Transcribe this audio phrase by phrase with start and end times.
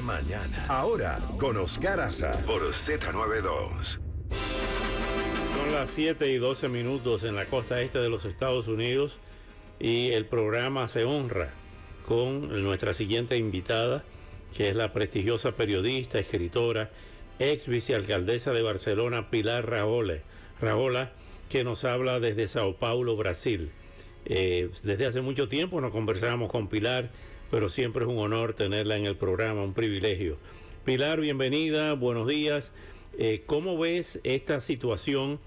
[0.00, 0.66] Mañana.
[0.68, 3.98] Ahora con Oscar Aza por Z92.
[5.54, 9.18] Son las 7 y 12 minutos en la costa este de los Estados Unidos
[9.78, 11.50] y el programa se honra
[12.06, 14.04] con nuestra siguiente invitada,
[14.56, 16.90] que es la prestigiosa periodista, escritora,
[17.38, 20.22] ex vicealcaldesa de Barcelona, Pilar Raole.
[20.60, 21.12] Raola,
[21.48, 23.72] que nos habla desde Sao Paulo, Brasil.
[24.24, 27.10] Eh, desde hace mucho tiempo nos conversábamos con Pilar,
[27.52, 30.38] pero siempre es un honor tenerla en el programa, un privilegio.
[30.86, 32.72] Pilar, bienvenida, buenos días.
[33.18, 35.38] Eh, ¿Cómo ves esta situación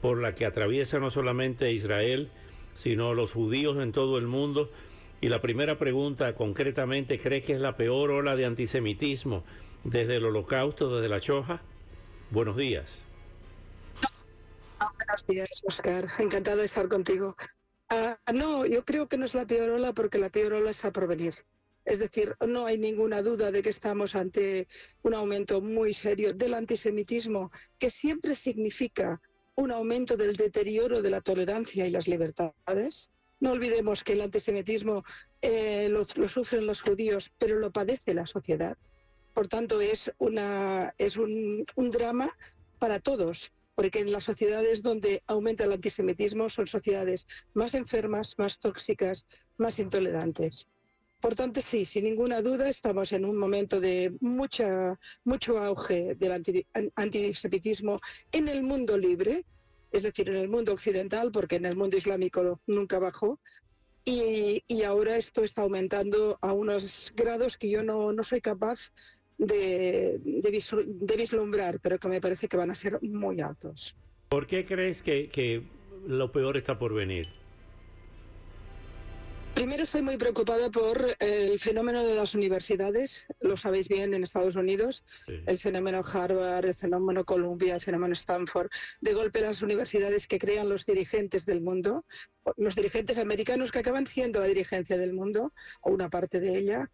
[0.00, 2.32] por la que atraviesa no solamente Israel,
[2.74, 4.72] sino los judíos en todo el mundo?
[5.20, 9.44] Y la primera pregunta, concretamente, ¿crees que es la peor ola de antisemitismo
[9.84, 11.62] desde el holocausto, desde la Choja?
[12.32, 13.02] Buenos días.
[14.80, 16.08] Buenos días, Oscar.
[16.18, 17.36] Encantado de estar contigo.
[17.88, 20.90] Ah, no, yo creo que no es la peor ola porque la peor ola está
[20.90, 21.34] por venir.
[21.84, 24.68] Es decir, no hay ninguna duda de que estamos ante
[25.02, 29.20] un aumento muy serio del antisemitismo, que siempre significa
[29.56, 33.10] un aumento del deterioro de la tolerancia y las libertades.
[33.40, 35.02] No olvidemos que el antisemitismo
[35.40, 38.78] eh, lo, sufren los judíos, pero lo padece la sociedad.
[39.34, 42.30] Por tanto, es, una, es un drama
[42.78, 48.58] para todos, porque en las sociedades donde aumenta el antisemitismo son sociedades más enfermas, más
[48.58, 49.24] tóxicas,
[49.56, 50.68] más intolerantes.
[51.22, 56.32] Por tanto, sí, sin ninguna duda estamos en un momento de mucha, mucho auge del
[56.32, 58.00] anti, antisemitismo
[58.32, 59.44] en el mundo libre,
[59.92, 63.38] es decir, en el mundo occidental, porque en el mundo islámico nunca bajó.
[64.04, 68.90] Y, y ahora esto está aumentando a unos grados que yo no, no soy capaz
[69.38, 73.94] de, de, de, vislumbrar, pero que me parece que van a ser muy altos.
[74.28, 75.62] ¿Por qué crees que, que
[76.04, 77.41] lo peor está por venir?
[79.62, 84.56] Primero estoy muy preocupada por el fenómeno de las universidades, lo sabéis bien en Estados
[84.56, 85.34] Unidos, sí.
[85.46, 88.68] el fenómeno Harvard, el fenómeno Columbia, el fenómeno Stanford.
[89.00, 92.04] De golpe las universidades que crean los dirigentes del mundo,
[92.56, 95.52] los dirigentes americanos que acaban siendo la dirigencia del mundo,
[95.82, 96.90] o una parte de ella,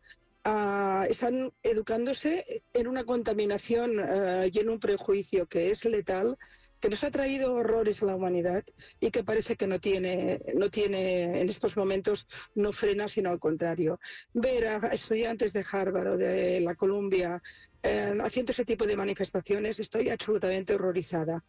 [0.47, 6.39] Uh, están educándose en una contaminación uh, y en un prejuicio que es letal,
[6.81, 8.65] que nos ha traído horrores a la humanidad
[9.01, 13.39] y que parece que no tiene, no tiene en estos momentos, no frena, sino al
[13.39, 13.99] contrario.
[14.33, 17.41] Ver a estudiantes de Harvard o de la Columbia
[17.85, 21.45] eh, haciendo ese tipo de manifestaciones, estoy absolutamente horrorizada.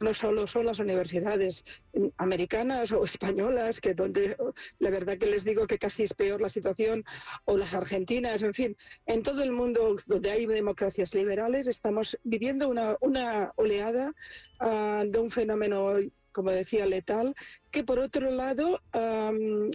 [0.00, 1.84] No solo son las universidades
[2.16, 4.36] americanas o españolas, que donde
[4.80, 7.04] la verdad que les digo que casi es peor la situación,
[7.44, 12.68] o las argentinas, en fin, en todo el mundo donde hay democracias liberales estamos viviendo
[12.68, 14.12] una, una oleada
[14.60, 14.67] uh,
[15.04, 15.98] de un fenómeno
[16.32, 17.34] como decía, letal,
[17.70, 18.82] que por otro lado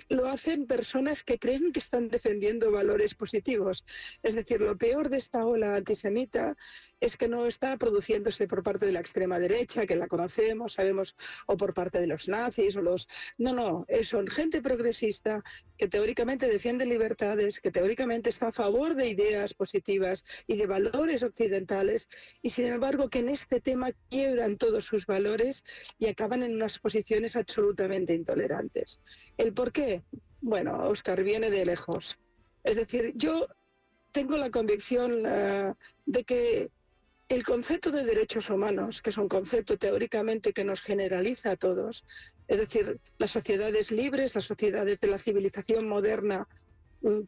[0.09, 3.83] lo hacen personas que creen que están defendiendo valores positivos.
[4.23, 6.55] Es decir, lo peor de esta ola antisemita
[6.99, 11.15] es que no está produciéndose por parte de la extrema derecha, que la conocemos, sabemos,
[11.47, 13.07] o por parte de los nazis, o los...
[13.37, 15.43] No, no, son gente progresista
[15.77, 21.23] que teóricamente defiende libertades, que teóricamente está a favor de ideas positivas y de valores
[21.23, 22.07] occidentales,
[22.41, 25.63] y sin embargo que en este tema quiebran todos sus valores
[25.99, 27.35] y acaban en unas posiciones
[28.13, 28.99] intolerantes.
[29.37, 30.03] ¿El por qué?
[30.41, 32.17] Bueno, Oscar viene de lejos.
[32.63, 33.47] Es decir, yo
[34.11, 35.73] tengo la convicción uh,
[36.05, 36.69] de que
[37.29, 42.05] el concepto de derechos humanos, que es un concepto teóricamente que nos generaliza a todos,
[42.47, 46.47] es decir, las sociedades libres, las sociedades de la civilización moderna,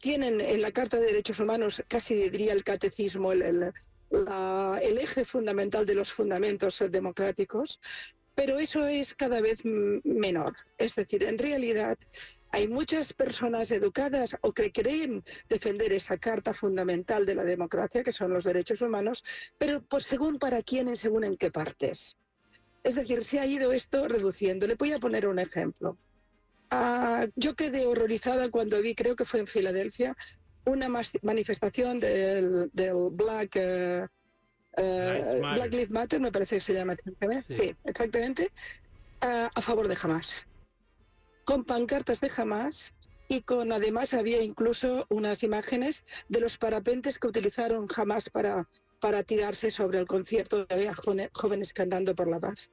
[0.00, 3.72] tienen en la Carta de Derechos Humanos, casi diría el catecismo, el,
[4.80, 7.78] eje fundamental de los fundamentos democráticos,
[8.36, 9.64] pero eso es cada vez
[10.04, 10.54] menor.
[10.76, 11.98] Es decir, en realidad
[12.52, 18.12] hay muchas personas educadas o que creen defender esa carta fundamental de la democracia, que
[18.12, 22.18] son los derechos humanos, pero por según para quién y según en qué partes.
[22.84, 24.66] Es decir, se ha ido esto reduciendo.
[24.66, 25.96] Le voy a poner un ejemplo.
[26.70, 30.14] Uh, yo quedé horrorizada cuando vi, creo que fue en Filadelfia,
[30.66, 30.88] una
[31.22, 33.56] manifestación del, del Black...
[33.56, 34.15] Uh,
[34.78, 37.46] Uh, Black Lives Matter, me parece que se llama exactamente.
[37.48, 38.52] Sí, sí exactamente.
[39.22, 40.46] Uh, a favor de Hamas.
[41.44, 42.94] Con pancartas de Hamas
[43.28, 48.68] y con además había incluso unas imágenes de los parapentes que utilizaron Hamas para,
[49.00, 50.92] para tirarse sobre el concierto de
[51.32, 52.70] jóvenes cantando por la paz.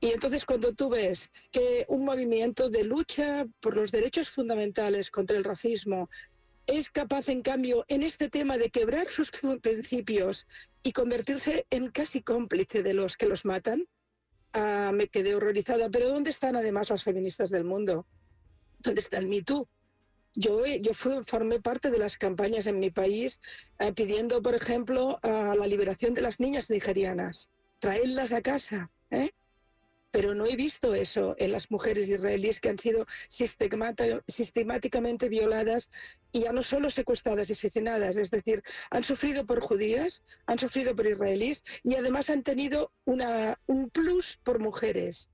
[0.00, 5.36] Y entonces cuando tú ves que un movimiento de lucha por los derechos fundamentales contra
[5.36, 6.08] el racismo
[6.68, 9.32] es capaz, en cambio, en este tema de quebrar sus
[9.62, 10.46] principios
[10.82, 13.88] y convertirse en casi cómplice de los que los matan,
[14.52, 15.88] ah, me quedé horrorizada.
[15.88, 18.06] Pero ¿dónde están además las feministas del mundo?
[18.80, 19.66] ¿Dónde está el Me Too?
[20.34, 23.40] Yo, yo formé parte de las campañas en mi país
[23.78, 27.50] eh, pidiendo, por ejemplo, la liberación de las niñas nigerianas,
[27.80, 28.90] traerlas a casa.
[29.10, 29.30] ¿eh?
[30.10, 35.90] Pero no he visto eso en las mujeres israelíes que han sido sistemáticamente violadas
[36.32, 40.94] y ya no solo secuestradas y asesinadas, es decir, han sufrido por judías, han sufrido
[40.94, 45.28] por israelíes y además han tenido una, un plus por mujeres.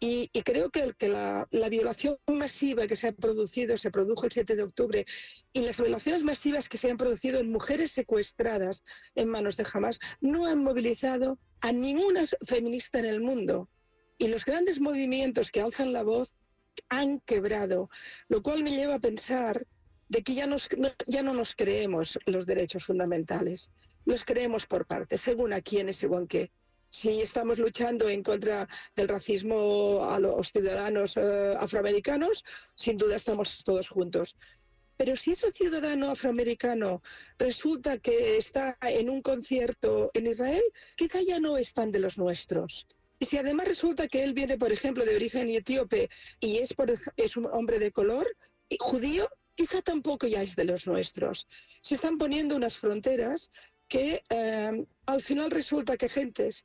[0.00, 4.30] Y, creo que, que la, la, violación masiva que se ha producido, se produjo el
[4.30, 5.04] 7 de octubre,
[5.52, 8.84] y las violaciones masivas que se han producido en mujeres secuestradas
[9.16, 13.68] en manos de Hamas, no han movilizado a ninguna feminista en el mundo
[14.18, 16.34] y los grandes movimientos que alzan la voz
[16.88, 17.88] han quebrado,
[18.28, 19.64] lo cual me lleva a pensar
[20.08, 23.70] de que ya, nos, no, ya no nos creemos los derechos fundamentales,
[24.04, 26.50] los creemos por partes, según a quién según qué.
[26.90, 28.66] Si estamos luchando en contra
[28.96, 32.44] del racismo a los ciudadanos eh, afroamericanos,
[32.74, 34.36] sin duda estamos todos juntos.
[34.96, 37.02] Pero si ese ciudadano afroamericano
[37.38, 40.64] resulta que está en un concierto en Israel,
[40.96, 42.86] quizá ya no están de los nuestros.
[43.18, 46.08] Y si además resulta que él viene, por ejemplo, de origen etíope
[46.40, 48.26] y es, por, es un hombre de color
[48.78, 51.46] judío, quizá tampoco ya es de los nuestros.
[51.82, 53.50] Se están poniendo unas fronteras
[53.88, 56.64] que eh, al final resulta que gentes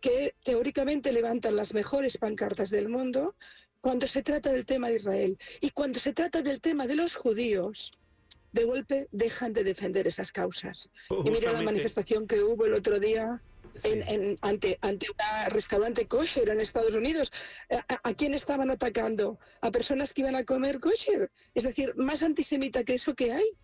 [0.00, 3.34] que teóricamente levantan las mejores pancartas del mundo,
[3.80, 7.14] cuando se trata del tema de Israel y cuando se trata del tema de los
[7.14, 7.92] judíos,
[8.52, 10.90] de golpe dejan de defender esas causas.
[11.24, 13.42] Y mira la manifestación que hubo el otro día
[13.84, 17.32] en, ante, ante un restaurante kosher en Estados Unidos.
[17.88, 19.38] ¿A, quién estaban atacando?
[19.60, 21.30] A personas que iban a comer kosher.
[21.54, 23.56] Es decir, más antisemita que eso que hay.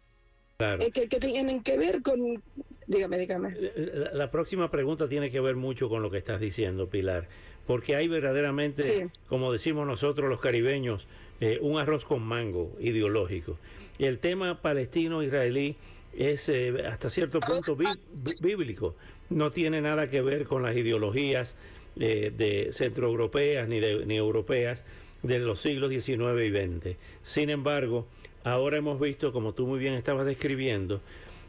[0.58, 2.42] Eh, que, tienen que ver con...
[2.86, 3.48] Dígame, dígame.
[3.50, 7.28] Eh, eh, la, próxima pregunta tiene que ver mucho con lo que estás diciendo, Pilar,
[7.66, 11.08] porque hay verdaderamente, como decimos nosotros los caribeños,
[11.60, 13.58] un arroz con mango ideológico.
[13.98, 15.76] El tema palestino-israelí
[16.16, 16.50] es
[16.88, 17.74] hasta cierto punto
[18.40, 18.94] bíblico
[19.34, 21.56] no tiene nada que ver con las ideologías
[21.98, 24.84] eh, de centroeuropeas ni, de, ni europeas
[25.22, 26.96] de los siglos XIX y XX.
[27.22, 28.06] Sin embargo,
[28.44, 31.00] ahora hemos visto, como tú muy bien estabas describiendo,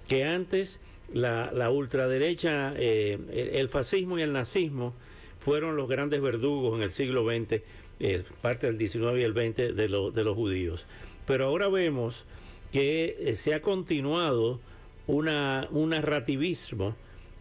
[0.08, 0.80] que antes
[1.14, 4.94] la, ultraderecha, eh, el, fascismo y el nazismo
[5.40, 7.62] fueron los grandes verdugos en el siglo XX,
[8.00, 10.88] eh, parte del XIX y el XX de, de los judíos.
[11.28, 12.26] Pero ahora vemos
[12.72, 14.60] que se ha continuado
[15.08, 16.96] una, un narrativismo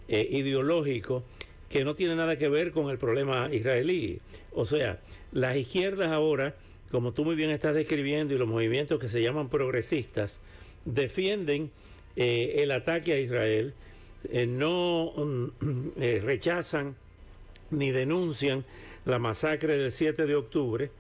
[0.09, 1.25] eh, ideológico
[1.69, 4.21] que no tiene nada que ver con el problema israelí.
[4.53, 5.01] O sea,
[5.33, 6.55] las izquierdas ahora,
[6.91, 10.39] como tú muy bien estás describiendo, y los movimientos que se llaman progresistas,
[10.85, 11.71] defienden
[12.17, 13.75] eh, el ataque a Israel,
[14.31, 16.95] eh, no mm, rechazan
[17.71, 18.65] ni denuncian
[19.05, 20.91] la masacre del 7 de octubre,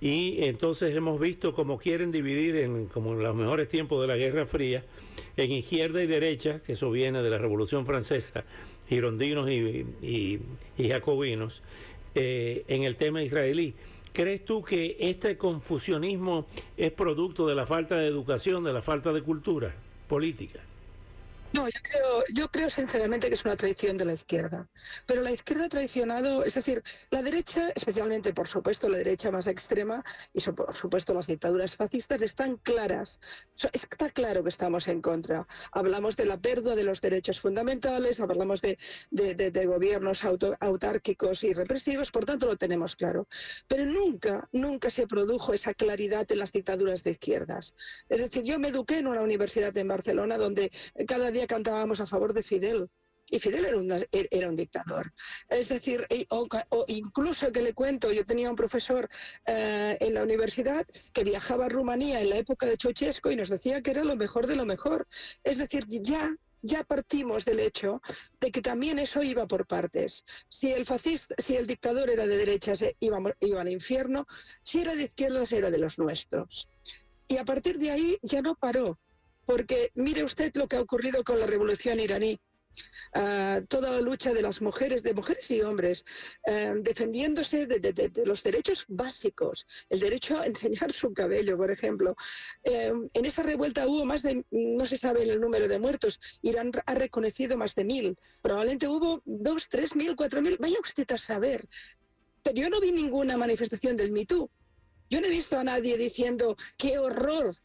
[0.00, 4.16] y entonces hemos visto cómo quieren dividir, en, como en los mejores tiempos de la
[4.16, 4.82] Guerra Fría,
[5.36, 8.44] en izquierda y derecha, que eso viene de la Revolución Francesa,
[8.88, 10.40] girondinos y,
[10.78, 11.62] jacobinos,
[12.14, 13.74] eh, en el tema israelí.
[14.12, 16.46] ¿Crees tú que este confusionismo
[16.76, 19.74] es producto de la falta de educación, de la falta de cultura
[20.08, 20.60] política?
[21.52, 24.68] No, yo creo, yo creo sinceramente que es una traición de la izquierda.
[25.06, 26.80] Pero la izquierda ha traicionado, es decir,
[27.10, 32.22] la derecha, especialmente por supuesto la derecha más extrema y por supuesto las dictaduras fascistas,
[32.22, 33.18] están claras.
[33.72, 35.44] Está claro que estamos en contra.
[35.72, 38.78] Hablamos de la pérdida de los derechos fundamentales, hablamos de,
[39.10, 43.26] de, gobiernos autárquicos y represivos, por tanto lo tenemos claro.
[43.66, 47.74] Pero nunca, nunca se produjo esa claridad en las dictaduras de izquierdas.
[48.08, 50.70] Es decir, yo me eduqué en una universidad en Barcelona donde
[51.08, 52.88] cada cantábamos a favor de Fidel.
[53.32, 55.12] Y Fidel era, un dictador.
[55.48, 56.04] Es decir,
[56.88, 59.08] incluso que le cuento, yo tenía un profesor
[59.46, 63.48] eh, en la universidad que viajaba a Rumanía en la época de Ceausescu y nos
[63.48, 65.06] decía que era lo mejor de lo mejor.
[65.44, 68.02] Es decir, ya ya partimos del hecho
[68.40, 70.24] de que también eso iba por partes.
[70.48, 74.26] Si el fascista, si el dictador era de derechas, iba, iba al infierno,
[74.62, 76.68] si era de izquierdas, era de los nuestros.
[77.28, 78.98] Y a partir de ahí ya no paró.
[79.50, 82.38] Porque mire usted lo que ha ocurrido con la revolución iraní.
[83.14, 86.04] ah, toda la lucha de las mujeres, de mujeres y hombres,
[86.46, 92.14] eh, defendiéndose de, los derechos básicos, el derecho a enseñar su cabello, por ejemplo.
[92.62, 96.70] Eh, en esa revuelta hubo más de, no se sabe el número de muertos, Irán
[96.86, 101.18] ha reconocido más de mil, probablemente hubo dos, tres mil, cuatro mil, vaya usted a
[101.18, 101.66] saber.
[102.44, 104.48] Pero yo no vi ninguna manifestación del MeToo.
[105.10, 107.56] Yo no he visto a nadie diciendo qué horror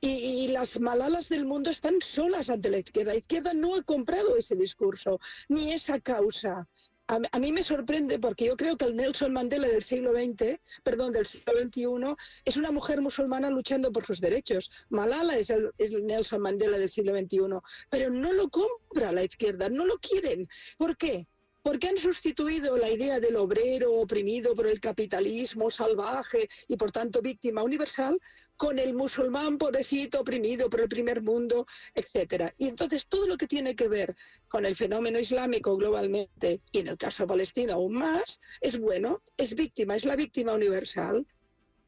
[0.00, 3.12] y, las malalas del mundo están solas ante la izquierda.
[3.12, 6.68] La izquierda no ha comprado ese discurso, ni esa causa.
[7.08, 11.12] A, mí me sorprende porque yo creo que el Nelson Mandela del siglo XX, perdón,
[11.12, 12.14] del siglo XXI,
[12.44, 14.70] es una mujer musulmana luchando por sus derechos.
[14.90, 17.58] Malala es el, es el Nelson Mandela del siglo XXI,
[17.90, 20.46] pero no lo compra la izquierda, no lo quieren.
[20.78, 21.26] ¿Por qué?
[21.62, 27.20] Porque han sustituido la idea del obrero oprimido por el capitalismo salvaje y por tanto
[27.20, 28.18] víctima universal
[28.56, 32.52] con el musulmán pobrecito oprimido por el primer mundo, etcétera.
[32.58, 34.14] Y entonces todo lo que tiene que ver
[34.48, 39.54] con el fenómeno islámico globalmente y en el caso palestino aún más es bueno, es
[39.54, 41.26] víctima, es la víctima universal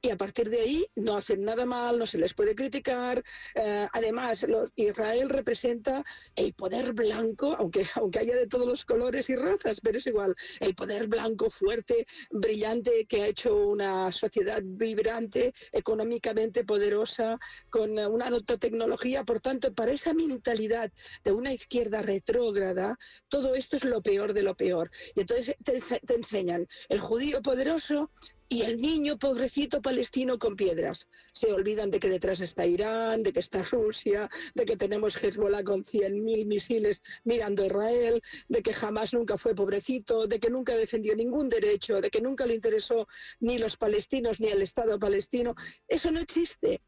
[0.05, 3.23] y a partir de ahí no hacen nada mal, no se les puede criticar.
[3.55, 4.45] Eh, además,
[4.75, 6.03] Israel representa
[6.35, 10.35] el poder blanco, aunque, aunque haya de todos los colores y razas, pero es igual,
[10.59, 17.39] el poder blanco fuerte, brillante, que ha hecho una sociedad vibrante, económicamente poderosa,
[17.71, 19.23] con una alta tecnología.
[19.23, 20.91] Por tanto, para esa mentalidad
[21.23, 24.91] de una izquierda retrógrada, todo esto es lo peor de lo peor.
[25.15, 28.11] Y entonces te, te enseñan el judío poderoso
[28.53, 31.09] y el niño pobrecito palestino con piedras.
[31.33, 35.65] Se olvidan de que detrás está Irán, de que está Rusia, de que tenemos Hezbollah
[35.65, 40.77] con 100.000 misiles mirando a Israel, de que jamás nunca fue pobrecito, de que nunca
[40.77, 43.07] defendió ningún derecho, de que nunca le interesó
[43.41, 45.55] ni los palestinos ni el Estado palestino.
[45.89, 46.83] Eso no existe.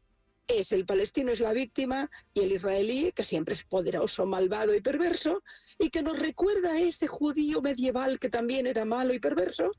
[0.47, 4.81] Es el palestino es la víctima y el israelí, que siempre es poderoso, malvado y
[4.81, 5.41] perverso,
[5.79, 9.71] y que nos recuerda a ese judío medieval que también era malo y perverso,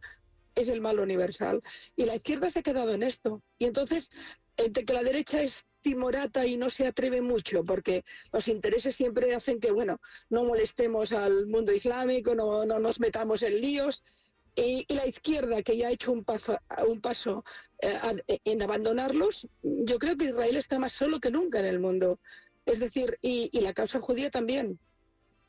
[0.57, 1.61] es el mal universal.
[1.95, 3.43] Y la izquierda se ha quedado en esto.
[3.59, 4.11] Y entonces,
[4.57, 9.35] entre que la derecha es timorata y no se atreve mucho, porque los intereses siempre
[9.35, 14.03] hacen que, bueno, no molestemos al mundo islámico, no, no nos metamos en líos.
[14.57, 16.59] Y, la izquierda, que ya ha hecho un paso,
[16.89, 17.45] un paso
[17.83, 22.19] eh, en abandonarlos, yo creo que Israel está más solo que nunca en el mundo.
[22.65, 24.81] Es decir, y, y la causa judía también.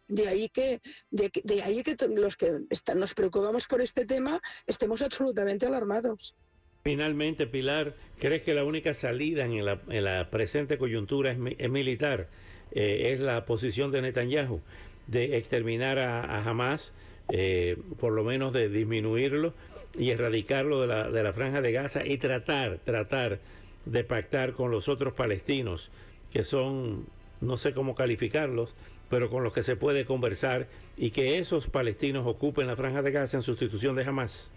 [0.08, 0.80] De ahí que,
[1.12, 2.60] de, ahí que los que
[2.96, 6.36] nos preocupamos por este tema estemos absolutamente alarmados.
[6.84, 12.30] Finalmente, Pilar, ¿crees que la única salida en la, presente coyuntura es, militar?
[12.72, 14.62] Eh, ¿Es la posición de Netanyahu
[15.08, 16.94] de exterminar a, Hamas,
[17.30, 19.54] eh, por lo menos de disminuirlo
[19.98, 23.40] y erradicarlo de la, de la franja de Gaza y tratar, tratar
[23.86, 25.92] de pactar con los otros palestinos
[26.32, 27.08] que son,
[27.42, 28.76] no sé cómo calificarlos,
[29.10, 33.12] pero con los que se puede conversar y que esos palestinos ocupen la franja de
[33.12, 34.50] Gaza en sustitución de Hamas?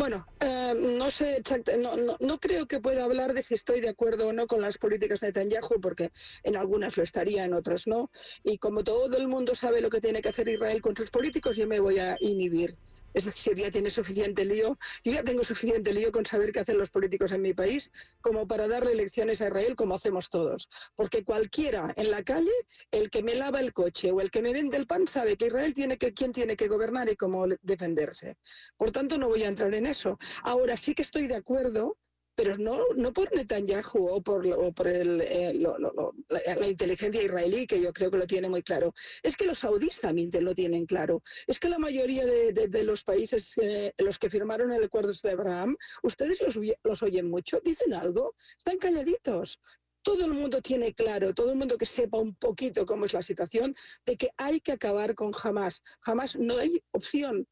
[0.00, 3.90] Bueno, eh, no sé exactamente, no, no, creo que pueda hablar de si estoy de
[3.90, 6.10] acuerdo o no con las políticas de Netanyahu, porque
[6.42, 8.10] en algunas lo estaría, en otras no.
[8.42, 11.56] Y como todo el mundo sabe lo que tiene que hacer Israel con sus políticos,
[11.56, 12.78] yo me voy a inhibir.
[13.14, 14.78] Es decir, ya tiene suficiente lío.
[15.04, 17.90] Yo ya tengo suficiente lío con saber qué hacen los políticos en mi país
[18.20, 20.68] como para darle lecciones a Israel como hacemos todos.
[20.94, 22.52] Porque cualquiera en la calle,
[22.90, 25.46] el que me lava el coche o el que me vende el pan, sabe que
[25.46, 28.36] Israel tiene que, quién tiene que gobernar y cómo defenderse.
[28.76, 30.18] Por tanto, no voy a entrar en eso.
[30.42, 31.96] Ahora sí que estoy de acuerdo
[32.40, 34.42] pero no, no por Netanyahu o por,
[34.72, 38.94] por el, eh, la, inteligencia israelí, que yo creo que lo tiene muy claro.
[39.22, 41.22] Es que los saudíes también lo tienen claro.
[41.46, 45.76] Es que la mayoría de, los países eh, los que firmaron el acuerdo de Abraham,
[46.02, 49.60] ustedes los, los oyen mucho, dicen algo, están calladitos
[50.02, 53.20] todo el mundo tiene claro, todo el mundo que sepa un poquito cómo es la
[53.20, 55.82] situación, de que hay que acabar con Hamas.
[56.00, 57.46] Jamás no hay opción.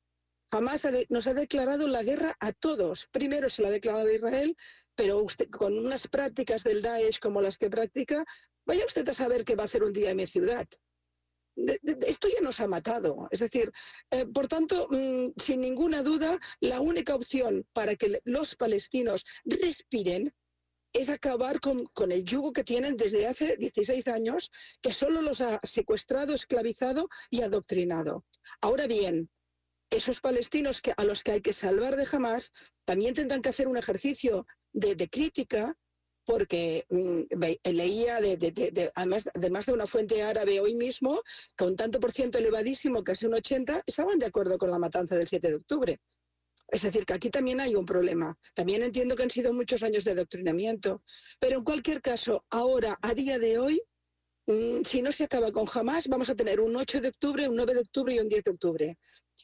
[0.51, 3.07] Jamás nos ha declarado la guerra a todos.
[3.11, 4.57] Primero se la ha declarado a Israel,
[4.95, 8.25] pero con unas prácticas del Daesh como las que practica,
[8.65, 10.67] vaya usted a saber qué va a hacer un día en mi ciudad.
[12.07, 13.29] esto ya nos ha matado.
[13.31, 13.73] Es decir,
[14.11, 20.33] eh, por tanto, mm, sin ninguna duda, la única opción para que los palestinos respiren
[20.93, 24.51] es acabar con, con, el yugo que tienen desde hace 16 años,
[24.81, 28.25] que solo los ha secuestrado, esclavizado y adoctrinado.
[28.61, 29.29] Ahora bien,
[29.91, 32.53] esos palestinos que, a los que hay que salvar de Hamas
[32.85, 35.77] también tendrán que hacer un ejercicio de, crítica
[36.25, 37.23] porque mm,
[37.65, 41.23] leía de, además, además, de una fuente árabe hoy mismo,
[41.57, 45.27] con tanto por ciento elevadísimo, casi un 80, estaban de acuerdo con la matanza del
[45.27, 46.01] 7 de octubre.
[46.71, 48.37] Es decir, que aquí también hay un problema.
[48.55, 51.03] También entiendo que han sido muchos años de adoctrinamiento,
[51.41, 53.83] pero en cualquier caso, ahora, a día de hoy,
[54.47, 57.57] mm, si no se acaba con jamás, vamos a tener un 8 de octubre, un
[57.57, 58.99] 9 de octubre y un 10 de octubre.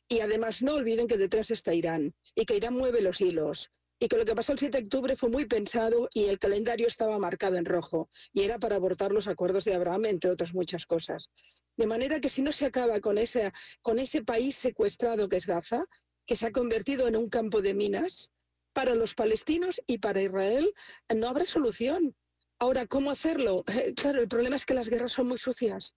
[0.09, 4.09] Y además no olviden que detrás está Irán y que Irán mueve los hilos y
[4.09, 7.19] que lo que pasó el 7 de octubre fue muy pensado y el calendario estaba
[7.19, 11.31] marcado en rojo y era para abortar los acuerdos de Abraham, entre otras muchas cosas.
[11.77, 15.47] De manera que si no se acaba con ese, con ese país secuestrado que es
[15.47, 15.85] Gaza,
[16.27, 18.31] que se ha convertido en un campo de minas,
[18.75, 20.71] para los palestinos y para Israel
[21.15, 22.15] no habrá solución.
[22.59, 23.65] Ahora, ¿cómo hacerlo?
[23.97, 25.95] Claro, el problema es que las guerras son muy sucias,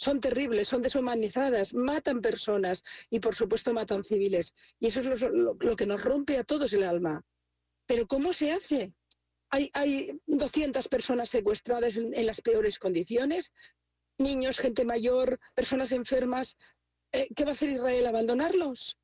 [0.00, 4.54] son terribles, son deshumanizadas, matan personas y por supuesto matan civiles.
[4.78, 7.22] Y eso es lo, que nos rompe a todos el alma.
[7.86, 8.94] Pero ¿cómo se hace?
[9.50, 13.52] Hay, hay 200 personas secuestradas en, las peores condiciones,
[14.16, 16.56] niños, gente mayor, personas enfermas.
[17.12, 18.06] Eh, ¿Qué va a hacer Israel?
[18.06, 18.96] ¿Abandonarlos?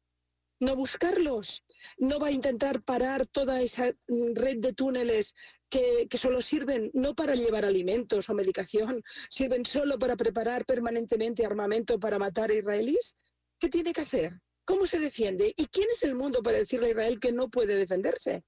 [0.61, 1.65] No buscarlos,
[1.99, 5.35] no va a intentar parar toda esa mm, red de túneles
[5.69, 11.99] que, solo sirven no para llevar alimentos o medicación, sirven solo para preparar permanentemente armamento
[11.99, 13.17] para matar a israelíes.
[13.59, 14.41] ¿Qué tiene que hacer?
[14.65, 15.53] ¿Cómo se defiende?
[15.57, 18.45] ¿Y quién es el mundo para decirle a Israel que no puede defenderse?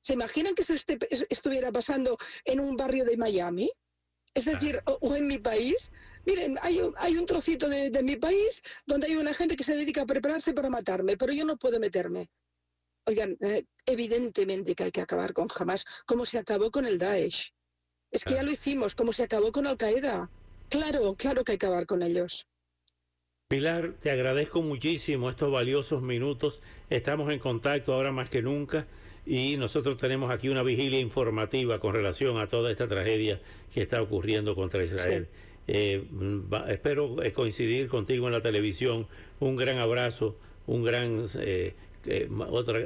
[0.00, 0.74] ¿Se imaginan que esto
[1.30, 3.70] estuviera pasando en un barrio de Miami?
[4.34, 5.92] Es decir, o en mi país,
[6.26, 9.76] Miren, hay un, hay un trocito de, mi país donde hay una gente que se
[9.76, 12.28] dedica a prepararse para matarme, pero yo no puedo meterme.
[13.06, 17.52] Oigan, eh, evidentemente que hay que acabar con Hamas, como se acabó con el Daesh.
[18.10, 20.30] Es que ya lo hicimos, como se acabó con Al Qaeda.
[20.70, 22.46] Claro, claro que hay que acabar con ellos.
[23.48, 26.62] Pilar, te agradezco muchísimo estos valiosos minutos.
[26.88, 28.86] Estamos en contacto ahora más que nunca
[29.26, 33.40] y nosotros tenemos aquí una vigilia informativa con relación a toda esta tragedia
[33.72, 35.28] que está ocurriendo contra Israel.
[35.66, 36.06] Eh,
[36.68, 39.06] espero eh, coincidir contigo en la televisión.
[39.40, 41.74] Un gran abrazo, un gran eh,
[42.50, 42.78] otra,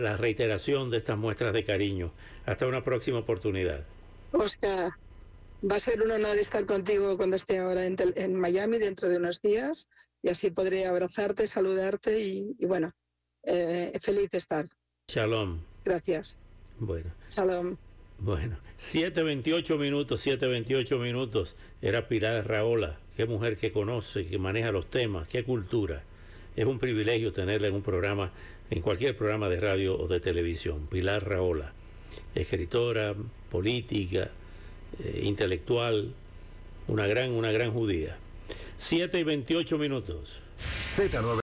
[0.00, 2.12] la reiteración de estas muestras de cariño.
[2.46, 3.84] Hasta una próxima oportunidad.
[4.32, 4.90] Oscar,
[5.68, 9.40] va a ser un honor estar contigo cuando esté ahora en, Miami dentro de unos
[9.40, 9.88] días
[10.22, 12.92] y así podré abrazarte, saludarte y, y bueno,
[13.44, 14.66] feliz de estar.
[15.08, 15.60] Shalom.
[15.84, 16.36] Gracias.
[16.78, 17.10] Bueno.
[17.30, 17.76] Shalom.
[18.20, 21.54] Bueno, 7.28 minutos, 7.28 minutos.
[21.80, 22.98] Era Pilar Raola.
[23.16, 26.02] Qué mujer que conoce, que maneja los temas, qué cultura.
[26.56, 28.32] Es un privilegio tenerla en un programa,
[28.70, 30.88] en cualquier programa de radio o de televisión.
[30.88, 31.72] Pilar Raola,
[32.34, 33.14] escritora,
[33.50, 34.30] política,
[34.98, 36.12] eh, intelectual,
[36.88, 38.18] una gran, una gran judía.
[38.76, 40.42] 7 y 28 minutos.
[40.82, 41.36] Z9.